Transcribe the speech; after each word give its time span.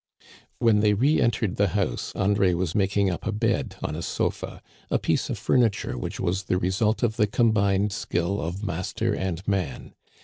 When 0.57 0.79
they 0.79 0.95
re 0.95 1.21
entered 1.21 1.57
the 1.57 1.67
house 1.77 2.11
André 2.13 2.55
was 2.55 2.73
making 2.73 3.11
up 3.11 3.27
a 3.27 3.31
bed 3.31 3.75
on 3.83 3.95
a 3.95 4.01
sofa, 4.01 4.63
a 4.89 4.97
piece 4.97 5.29
of 5.29 5.37
furniture 5.37 5.95
which 5.95 6.19
was 6.19 6.45
the 6.45 6.57
result 6.57 7.03
of 7.03 7.17
the 7.17 7.27
combined 7.27 7.91
skill 7.91 8.41
of 8.41 8.65
master 8.65 9.13
and 9.13 9.47
man. 9.47 9.93